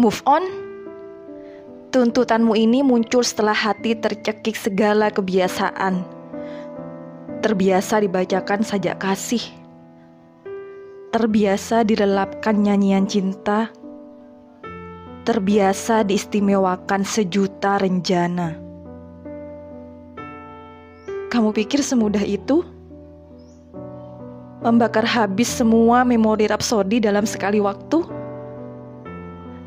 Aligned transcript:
Move 0.00 0.24
on? 0.24 0.40
Tuntutanmu 1.92 2.56
ini 2.56 2.80
muncul 2.80 3.20
setelah 3.20 3.52
hati 3.52 3.92
tercekik 3.92 4.56
segala 4.56 5.12
kebiasaan. 5.12 6.00
Terbiasa 7.44 8.00
dibacakan 8.00 8.64
sajak 8.64 8.96
kasih. 8.96 9.44
Terbiasa 11.12 11.84
dilelapkan 11.84 12.64
nyanyian 12.64 13.04
cinta. 13.04 13.68
Terbiasa 15.28 16.00
diistimewakan 16.08 17.04
sejuta 17.04 17.76
renjana. 17.76 18.56
Kamu 21.28 21.52
pikir 21.52 21.84
semudah 21.84 22.24
itu? 22.24 22.64
Membakar 24.64 25.04
habis 25.04 25.52
semua 25.52 26.08
memori 26.08 26.48
rapsodi 26.48 27.04
dalam 27.04 27.28
sekali 27.28 27.60
waktu? 27.60 28.19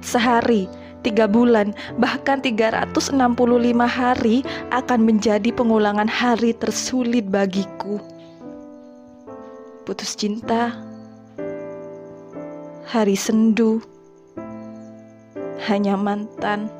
Sehari, 0.04 0.68
tiga 1.04 1.28
bulan, 1.28 1.76
bahkan 2.00 2.40
365 2.40 3.16
hari 3.84 4.44
akan 4.72 5.00
menjadi 5.04 5.50
pengulangan 5.52 6.08
hari 6.08 6.56
tersulit 6.56 7.28
bagiku. 7.28 8.00
Putus 9.84 10.16
cinta, 10.16 10.72
hari 12.88 13.20
sendu, 13.20 13.84
hanya 15.68 16.00
mantan. 16.00 16.72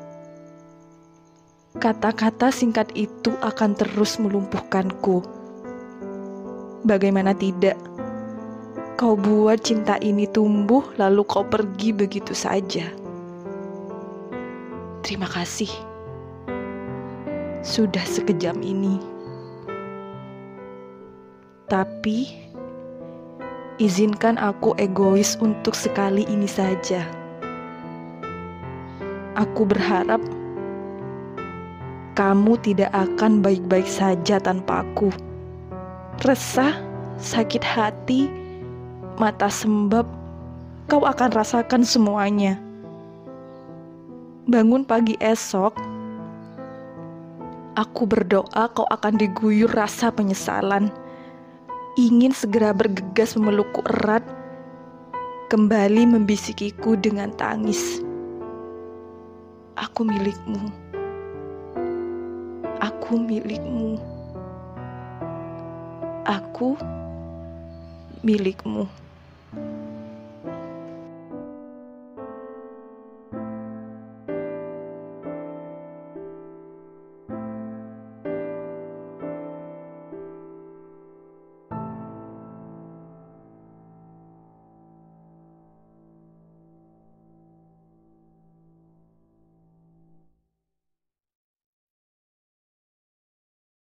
Kata-kata 1.76 2.48
singkat 2.48 2.88
itu 2.96 3.34
akan 3.44 3.76
terus 3.76 4.16
melumpuhkanku. 4.16 5.20
Bagaimana 6.86 7.36
tidak? 7.36 7.76
Kau 8.94 9.18
buat 9.18 9.58
cinta 9.60 9.98
ini 9.98 10.24
tumbuh, 10.30 10.86
lalu 10.96 11.26
kau 11.26 11.42
pergi 11.42 11.90
begitu 11.90 12.30
saja. 12.30 13.03
Terima 15.04 15.28
kasih. 15.28 15.68
Sudah 17.60 18.00
sekejam 18.08 18.56
ini. 18.64 18.96
Tapi 21.68 22.32
izinkan 23.76 24.40
aku 24.40 24.72
egois 24.80 25.36
untuk 25.44 25.76
sekali 25.76 26.24
ini 26.24 26.48
saja. 26.48 27.04
Aku 29.36 29.68
berharap 29.68 30.24
kamu 32.16 32.56
tidak 32.64 32.88
akan 32.96 33.44
baik-baik 33.44 33.84
saja 33.84 34.40
tanpa 34.40 34.88
aku. 34.88 35.12
Resah, 36.24 36.80
sakit 37.20 37.60
hati, 37.60 38.32
mata 39.20 39.52
sembab, 39.52 40.08
kau 40.88 41.04
akan 41.04 41.28
rasakan 41.36 41.84
semuanya 41.84 42.56
bangun 44.44 44.84
pagi 44.84 45.16
esok, 45.24 45.72
aku 47.80 48.02
berdoa 48.04 48.68
kau 48.76 48.84
akan 48.92 49.16
diguyur 49.16 49.72
rasa 49.72 50.12
penyesalan. 50.12 50.92
Ingin 51.94 52.34
segera 52.34 52.74
bergegas 52.74 53.38
memelukku 53.38 53.80
erat, 53.86 54.26
kembali 55.48 56.10
membisikiku 56.10 56.98
dengan 56.98 57.30
tangis. 57.38 58.02
Aku 59.78 60.04
milikmu. 60.04 60.74
Aku 62.82 63.14
milikmu. 63.16 63.96
Aku 66.26 66.74
milikmu. 68.26 69.03